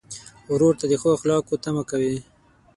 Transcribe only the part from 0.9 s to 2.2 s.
ښو اخلاقو تمه کوې.